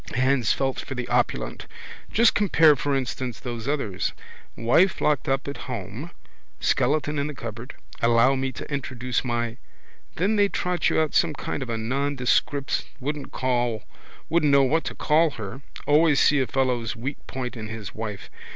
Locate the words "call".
14.95-15.29